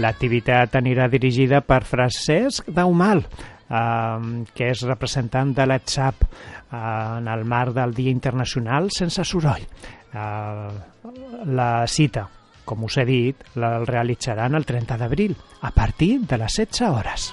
[0.00, 3.26] L'activitat anirà dirigida per Francesc Daumal,
[3.70, 6.80] que és representant de l'ETSAP eh,
[7.20, 9.62] en el marc del Dia Internacional sense soroll.
[10.10, 10.68] Eh,
[11.54, 12.26] la cita,
[12.66, 17.30] com us he dit, la realitzaran el 30 d'abril, a partir de les 16 hores.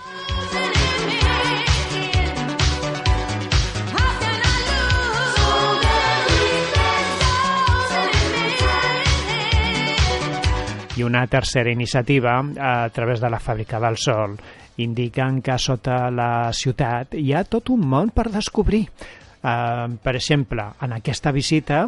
[10.98, 14.34] I una tercera iniciativa a través de la Fàbrica del Sol
[14.78, 18.86] indiquen que sota la ciutat hi ha tot un món per descobrir.
[18.88, 21.88] Eh, per exemple, en aquesta visita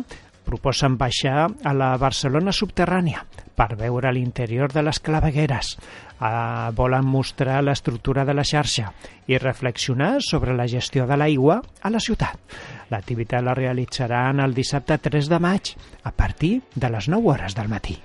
[0.49, 3.21] proposen baixar a la Barcelona subterrània
[3.59, 5.75] per veure l'interior de les clavegueres.
[6.19, 8.89] Eh, volen mostrar l'estructura de la xarxa
[9.27, 12.39] i reflexionar sobre la gestió de l'aigua a la ciutat.
[12.89, 17.69] L'activitat la realitzaran el dissabte 3 de maig a partir de les 9 hores del
[17.69, 17.99] matí.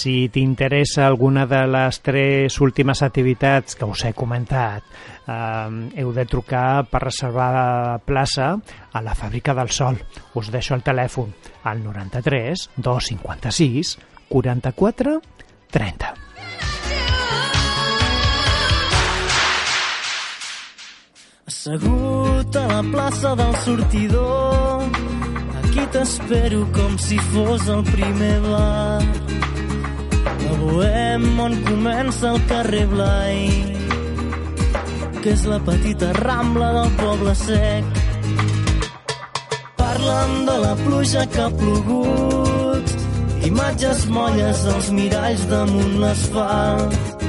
[0.00, 4.86] Si t'interessa alguna de les tres últimes activitats que us he comentat,
[5.28, 8.54] eh, heu de trucar per reservar plaça
[8.92, 9.98] a la Fàbrica del Sol.
[10.40, 11.34] Us deixo el telèfon
[11.68, 13.98] al 93 256
[14.30, 15.20] 44
[15.68, 16.14] 30.
[21.50, 24.86] Assegut a la plaça del sortidor
[25.60, 29.02] Aquí t'espero com si fos el primer bar
[30.60, 33.38] Bohem on comença el carrer Blai
[35.20, 38.02] Que és la petita rambla del poble sec
[39.80, 42.94] Parlen de la pluja que ha plogut
[43.48, 47.20] Imatges molles als miralls damunt l'asfalt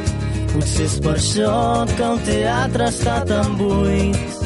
[0.51, 1.51] Potser és per això
[1.95, 4.41] que el teatre està tan buit.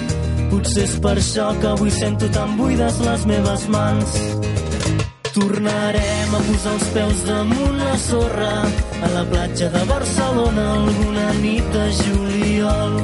[0.51, 4.19] Potser és per això que avui sento tan buides les meves mans.
[5.35, 8.51] Tornarem a posar els peus damunt la sorra
[9.03, 12.95] a la platja de Barcelona alguna nit de juliol.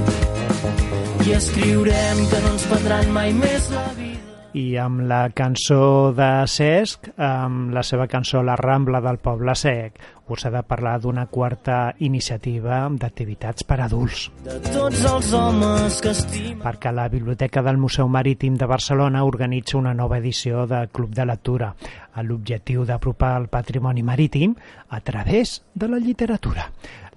[1.27, 4.23] I escriurem que no ens prendran mai més la vida.
[4.55, 9.99] I amb la cançó de Cesc, amb la seva cançó La Rambla del Poble Sec,
[10.32, 14.25] us he de parlar d'una quarta iniciativa d'activitats per adults.
[14.43, 19.79] De tots els homes que estim perquè la Biblioteca del Museu Marítim de Barcelona organitza
[19.79, 21.71] una nova edició de Club de Lectura
[22.14, 24.55] amb l'objectiu d'apropar el patrimoni marítim
[24.89, 26.70] a través de la literatura.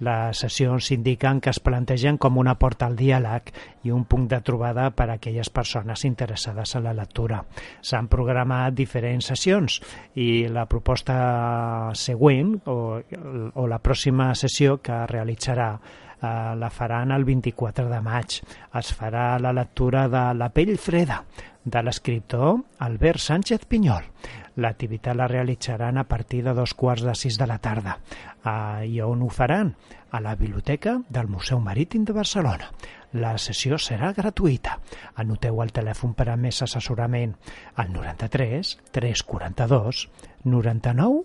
[0.03, 3.51] Les sessions indiquen que es plantegen com una porta al diàleg
[3.87, 7.41] i un punt de trobada per a aquelles persones interessades en la lectura.
[7.81, 9.79] S'han programat diferents sessions
[10.15, 15.69] i la proposta següent o, o la pròxima sessió que realitzarà
[16.21, 18.39] eh, la faran el 24 de maig.
[18.75, 21.23] Es farà la lectura de La pell freda,
[21.63, 24.03] de l'escriptor Albert Sánchez Pinyol.
[24.55, 27.97] L'activitat la realitzaran a partir de dos quarts de sis de la tarda.
[28.45, 29.75] Eh, I on ho faran?
[30.11, 32.69] A la Biblioteca del Museu Marítim de Barcelona.
[33.19, 34.79] La sessió serà gratuïta.
[35.21, 37.35] Anoteu el telèfon per a més assessorament
[37.75, 40.07] al 93 342
[40.43, 41.23] 99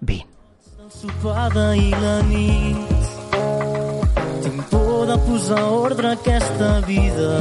[0.00, 0.26] 20.
[0.80, 3.10] el sopar d'ahir la nit.
[4.44, 7.34] Tinc por de posar ordre a aquesta vida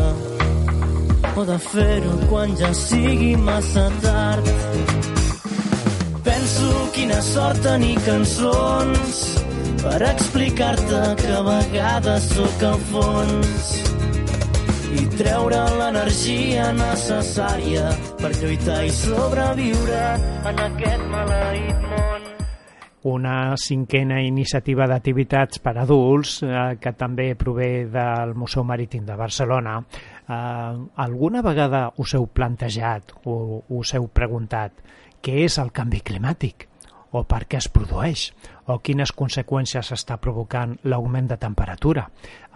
[1.36, 5.09] o de fer-ho quan ja sigui massa tard.
[6.24, 9.20] Penso quina sort tenir cançons
[9.80, 13.70] per explicar-te que a vegades sóc al fons
[15.00, 20.04] i treure l'energia necessària per lluitar i sobreviure
[20.52, 22.28] en aquest maleït món.
[23.10, 29.78] una cinquena iniciativa d'activitats per adults eh, que també prové del Museu Marítim de Barcelona.
[29.80, 30.34] Eh,
[31.08, 34.84] alguna vegada us heu plantejat o us heu preguntat
[35.22, 36.70] què és el canvi climàtic?
[37.12, 38.28] o per què es produeix,
[38.70, 42.06] o quines conseqüències està provocant l'augment de temperatura,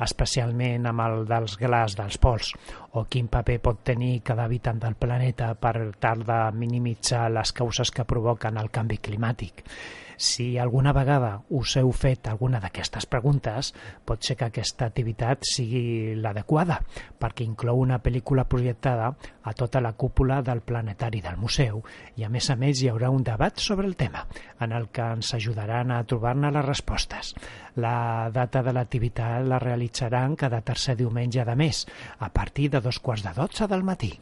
[0.06, 2.52] especialment amb el dels glaç dels pols,
[2.94, 7.92] o quin paper pot tenir cada habitant del planeta per tal de minimitzar les causes
[7.92, 9.66] que provoquen el canvi climàtic.
[10.18, 13.74] Si alguna vegada us heu fet alguna d'aquestes preguntes,
[14.06, 16.80] pot ser que aquesta activitat sigui l'adequada,
[17.20, 21.84] perquè inclou una pel·lícula projectada a tota la cúpula del planetari del museu
[22.18, 24.26] i a més a més hi haurà un debat sobre el tema,
[24.60, 27.34] en el que ens ajudaran a trobar-ne les respostes.
[27.76, 31.86] La data de l'activitat la realitzaran cada tercer diumenge de mes,
[32.20, 34.14] a partir de dos quarts de dotze del matí.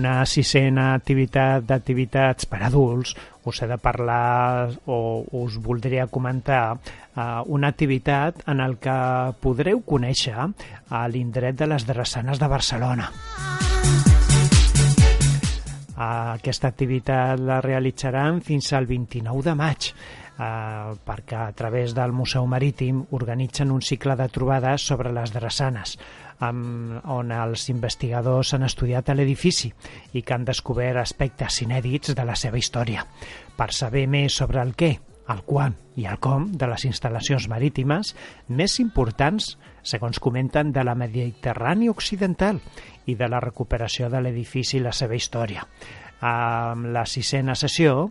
[0.00, 3.12] Una sisena activitat d'activitats per adults,
[3.44, 8.96] us he de parlar o us voldria comentar uh, una activitat en el que
[9.44, 13.10] podreu conèixer a l'indret de les Drassanes de Barcelona.
[16.00, 19.92] Uh, aquesta activitat la realitzaran fins al 29 de maig
[20.40, 25.98] eh, perquè a través del Museu Marítim organitzen un cicle de trobades sobre les drassanes
[26.40, 29.70] amb, on els investigadors han estudiat l'edifici
[30.12, 33.04] i que han descobert aspectes inèdits de la seva història.
[33.56, 34.96] Per saber més sobre el què,
[35.30, 38.14] el quan i el com de les instal·lacions marítimes
[38.48, 42.60] més importants, segons comenten, de la Mediterrània Occidental
[43.06, 45.66] i de la recuperació de l'edifici i la seva història.
[46.20, 48.10] Amb la sisena sessió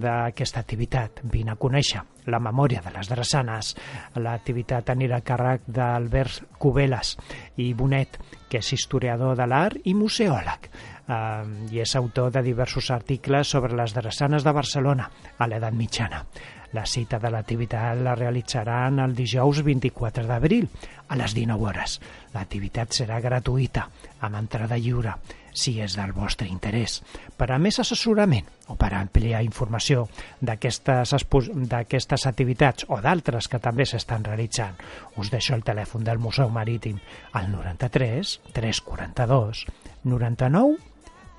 [0.00, 1.20] d'aquesta activitat.
[1.32, 3.74] Vine a conèixer la memòria de les drassanes.
[4.16, 7.16] L'activitat anirà a càrrec d'Albert Cubelas
[7.56, 8.18] i Bonet,
[8.48, 13.76] que és historiador de l'art i museòleg eh, i és autor de diversos articles sobre
[13.76, 16.24] les drassanes de Barcelona a l'edat mitjana.
[16.72, 20.68] La cita de l'activitat la realitzaran el dijous 24 d'abril
[21.08, 21.98] a les 19 hores.
[22.32, 23.84] L'activitat serà gratuïta,
[24.24, 25.12] amb entrada lliure,
[25.52, 27.02] si és del vostre interès.
[27.36, 30.06] Per a més assessorament o per ampliar informació
[30.40, 34.80] d'aquestes activitats o d'altres que també s'estan realitzant,
[35.20, 36.98] us deixo el telèfon del Museu Marítim
[37.32, 39.66] al 93 342
[40.08, 40.80] 99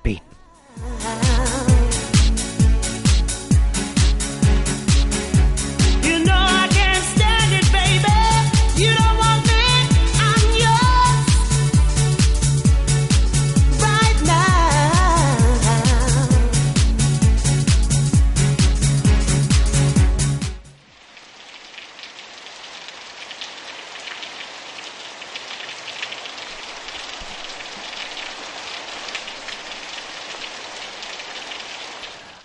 [0.04, 1.63] 20.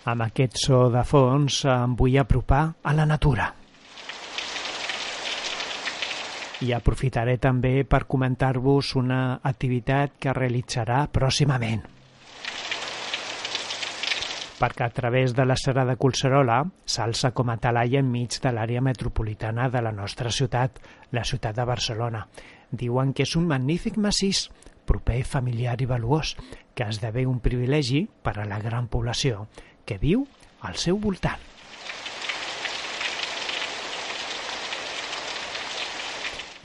[0.10, 3.46] Amb aquest so de fons em vull apropar a la natura.
[6.66, 9.20] I aprofitaré també per comentar-vos una
[9.52, 11.86] activitat que realitzarà pròximament.
[14.60, 16.58] Perquè a través de la Serra de Collserola
[16.90, 20.82] s'alça com a talaia enmig de l'àrea metropolitana de la nostra ciutat,
[21.12, 22.26] la ciutat de Barcelona.
[22.72, 24.48] Diuen que és un magnífic massís,
[24.90, 26.34] proper, familiar i valuós,
[26.74, 29.46] que esdevé un privilegi per a la gran població
[29.90, 30.28] que viu
[30.62, 31.50] al seu voltant.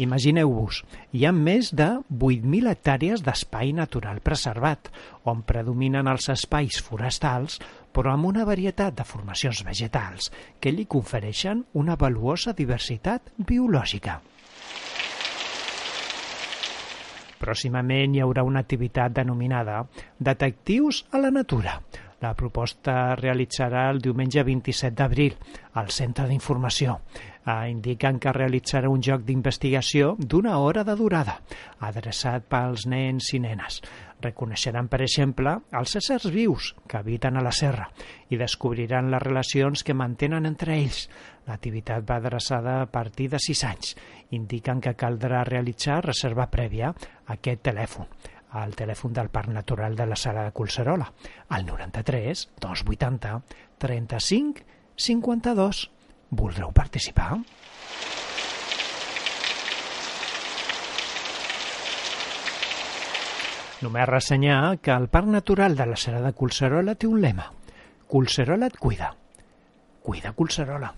[0.03, 0.81] Imagineu-vos,
[1.15, 4.91] hi ha més de 8.000 hectàrees d'espai natural preservat,
[5.31, 7.61] on predominen els espais forestals,
[7.95, 14.19] però amb una varietat de formacions vegetals que li confereixen una valuosa diversitat biològica.
[17.39, 19.85] Pròximament hi haurà una activitat denominada
[20.19, 21.79] Detectius a la Natura.
[22.25, 25.35] La proposta es realitzarà el diumenge 27 d'abril
[25.81, 26.95] al Centre d'Informació.
[27.45, 31.35] Eh, indiquen que realitzarà un joc d'investigació d'una hora de durada,
[31.85, 33.83] adreçat pels nens i nenes.
[34.25, 37.91] Reconeixeran, per exemple, els éssers vius que habiten a la serra
[38.33, 41.11] i descobriran les relacions que mantenen entre ells.
[41.45, 43.97] L'activitat va adreçada a partir de 6 anys.
[44.31, 48.09] Indiquen que caldrà realitzar reserva prèvia a aquest telèfon
[48.55, 51.11] al telèfon del Parc Natural de la Sala de Collserola,
[51.49, 53.41] al 93 280
[53.79, 54.63] 35
[54.97, 55.91] 52.
[56.31, 57.39] Voldreu participar?
[63.85, 67.51] Només ressenyar que el Parc Natural de la Serra de Collserola té un lema.
[68.09, 69.15] Collserola et cuida.
[70.03, 70.95] Cuida Collserola.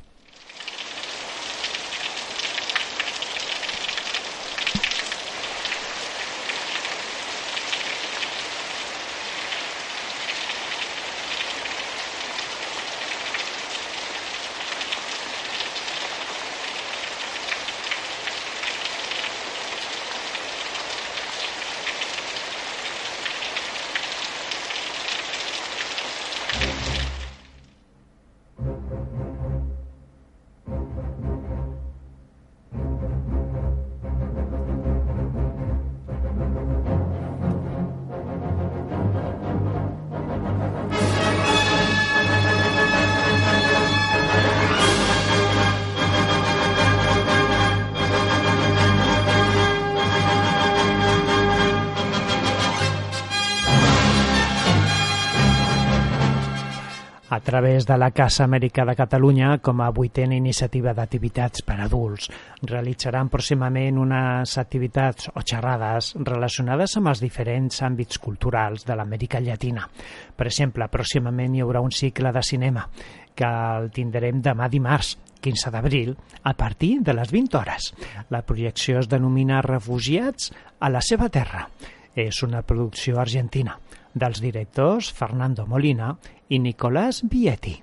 [57.86, 62.26] De la Casa Amèrica de Catalunya, com a vuitena iniciativa d'activitats per a adults,
[62.66, 69.86] realitzaran pròximament unes activitats o xerrades relacionades amb els diferents àmbits culturals de l'Amèrica Llatina.
[70.34, 72.88] Per exemple, pròximament hi haurà un cicle de cinema
[73.36, 75.14] que el tindrem demà dimarts,
[75.46, 77.92] 15 d'abril, a partir de les 20 hores.
[78.34, 81.68] La projecció es denomina Refugiats a la seva terra.
[82.16, 83.76] És una producció argentina
[84.16, 86.14] dels directors Fernando Molina
[86.48, 87.82] i Nicolás Vietti.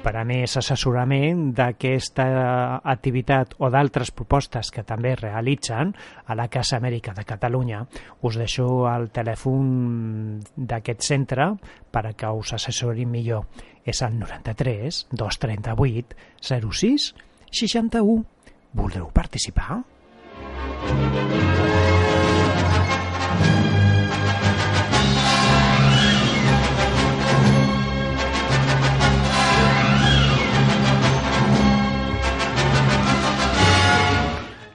[0.00, 2.24] Per a més assessorament d'aquesta
[2.88, 5.92] activitat o d'altres propostes que també realitzen
[6.24, 7.82] a la Casa Amèrica de Catalunya,
[8.24, 11.50] us deixo el telèfon d'aquest centre
[11.92, 13.44] per a que us assessorin millor.
[13.84, 17.12] És el 93 238 06
[17.50, 18.24] 61.
[18.72, 19.82] Voldreu participar?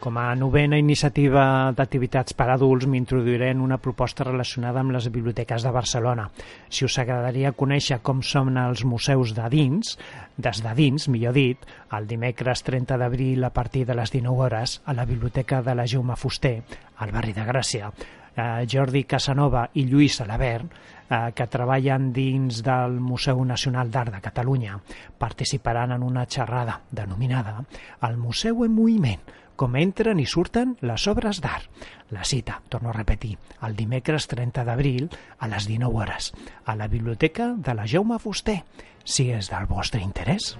[0.06, 5.08] Com a novena iniciativa d'activitats per a adults m'introduiré en una proposta relacionada amb les
[5.10, 6.28] biblioteques de Barcelona.
[6.70, 9.96] Si us agradaria conèixer com són els museus de dins,
[10.38, 11.64] des de dins, millor dit,
[11.98, 15.88] el dimecres 30 d'abril a partir de les 19 hores a la Biblioteca de la
[15.90, 16.60] Jaume Fuster,
[17.02, 20.68] al barri de Gràcia, eh, Jordi Casanova i Lluís Salabert,
[21.10, 24.78] eh, que treballen dins del Museu Nacional d'Art de Catalunya,
[25.18, 27.64] participaran en una xerrada denominada
[28.04, 29.26] El Museu en Moviment,
[29.56, 31.70] com entren i surten les obres d'art.
[32.12, 33.36] La cita, torno a repetir,
[33.66, 36.34] el dimecres 30 d'abril a les 19 hores,
[36.66, 38.62] a la Biblioteca de la Jaume Fuster,
[39.04, 40.56] si és del vostre interès.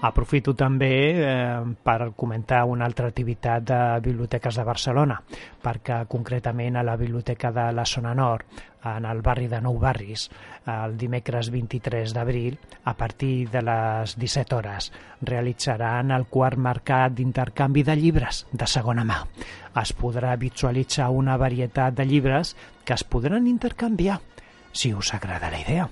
[0.00, 5.18] Aprofito també eh, per comentar una altra activitat de Biblioteques de Barcelona,
[5.60, 8.46] perquè concretament a la Biblioteca de la Zona Nord,
[8.88, 10.30] en el barri de Nou Barris,
[10.72, 14.88] el dimecres 23 d'abril, a partir de les 17 hores,
[15.20, 19.20] realitzaran el quart mercat d'intercanvi de llibres de segona mà.
[19.84, 24.20] Es podrà visualitzar una varietat de llibres que es podran intercanviar,
[24.72, 25.90] si us agrada la idea.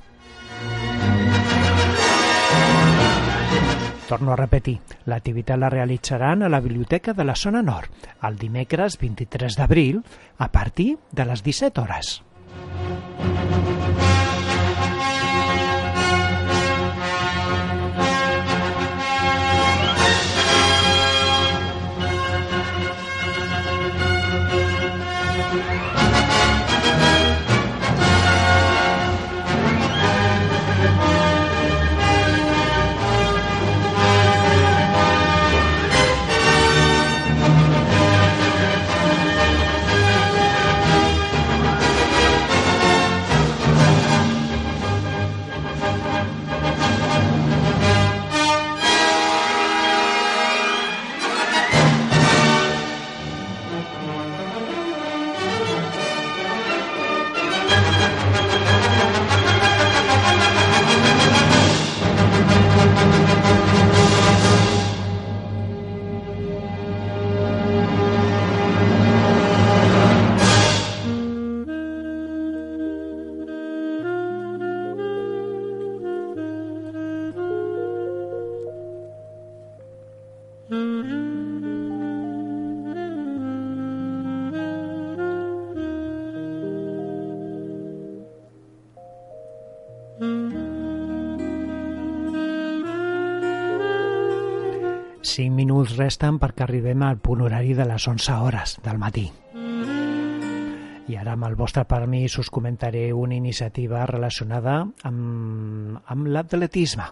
[4.09, 8.97] Torno a repetir, l'activitat la realitzaran a la Biblioteca de la Zona Nord, el dimecres
[9.03, 10.01] 23 d'abril,
[10.39, 12.15] a partir de les 17 hores.
[95.39, 99.29] Cinc minuts resten perquè arribem al punt horari de les 11 hores del matí.
[101.07, 107.07] I ara, amb el vostre permís, us comentaré una iniciativa relacionada amb, amb l'atletisme.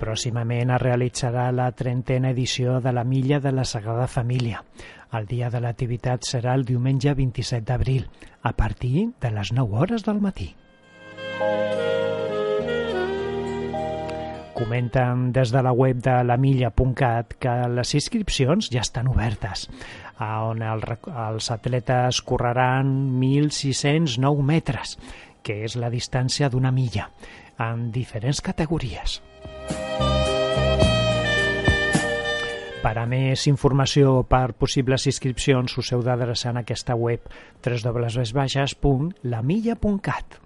[0.00, 4.64] Pròximament es realitzarà la trentena edició de la Milla de la Sagrada Família.
[5.12, 8.08] El dia de l'activitat serà el diumenge 27 d'abril,
[8.40, 10.54] a partir de les 9 hores del matí.
[14.56, 19.68] Comenten des de la web de lamilla.cat que les inscripcions ja estan obertes,
[20.16, 20.80] on el,
[21.12, 24.96] els atletes correran 1.609 metres,
[25.44, 27.12] que és la distància d'una milla,
[27.60, 29.20] en diferents categories.
[32.80, 37.20] Per a més informació per possibles inscripcions us heu d'adreçar en aquesta web
[37.60, 40.40] www.lamilla.cat.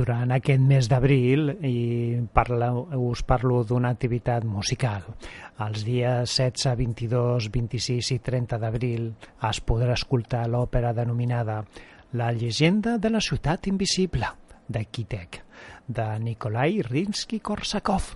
[0.00, 5.04] durant aquest mes d'abril i parla, us parlo d'una activitat musical.
[5.60, 9.10] Els dies 16, 22, 26 i 30 d'abril
[9.50, 11.60] es podrà escoltar l'òpera denominada
[12.16, 14.26] La llegenda de la ciutat invisible
[14.66, 15.42] de Kitek,
[15.86, 18.08] de Nikolai Rinsky-Korsakov.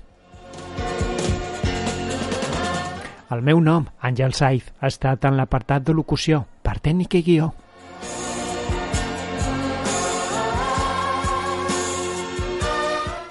[3.28, 7.52] El meu nom, Àngel Saiz, ha estat en l'apartat de locució, per tècnica i guió.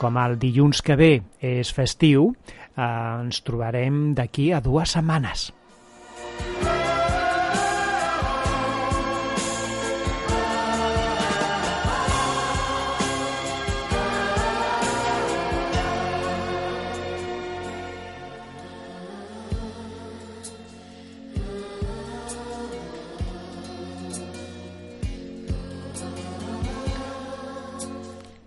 [0.03, 2.33] Com el dilluns que ve és festiu,
[2.75, 5.51] eh, ens trobarem d'aquí a dues setmanes.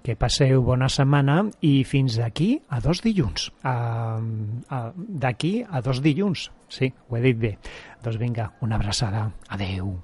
[0.06, 3.50] Que passeu bona setmana i fins d'aquí a dos dilluns.
[5.26, 6.52] D'aquí a dos dilluns.
[6.70, 7.56] Sí, ho he dit bé.
[8.06, 9.32] Doncs vinga, una abraçada.
[9.50, 9.96] Adeu.